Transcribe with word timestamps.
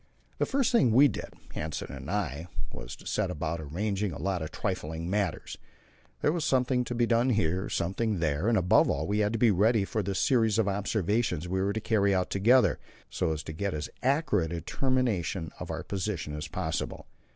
The 0.39 0.47
first 0.47 0.71
thing 0.71 0.89
we 0.93 1.07
did 1.07 1.31
Hanssen 1.53 1.95
and 1.95 2.09
I 2.09 2.47
was 2.73 2.95
to 2.95 3.05
set 3.05 3.29
about 3.29 3.61
arranging 3.61 4.11
a 4.11 4.17
lot 4.17 4.41
of 4.41 4.49
trifling 4.49 5.11
matters; 5.11 5.59
there 6.21 6.31
was 6.31 6.43
something 6.43 6.83
to 6.85 6.95
be 6.95 7.05
done 7.05 7.29
here, 7.29 7.69
something 7.69 8.17
there, 8.17 8.47
and 8.47 8.57
above 8.57 8.89
all 8.89 9.05
we 9.05 9.19
had 9.19 9.31
to 9.33 9.37
be 9.37 9.51
ready 9.51 9.85
for 9.85 10.01
the 10.01 10.15
series 10.15 10.57
of 10.57 10.67
observations 10.67 11.47
we 11.47 11.61
were 11.61 11.73
to 11.73 11.79
carry 11.81 12.15
out 12.15 12.31
together, 12.31 12.79
so 13.11 13.31
as 13.31 13.43
to 13.43 13.53
get 13.53 13.75
as 13.75 13.91
accurate 14.01 14.51
a 14.51 14.55
determination 14.61 15.51
of 15.59 15.69
our 15.69 15.83
position 15.83 16.33
as 16.35 16.47
possible. 16.47 17.05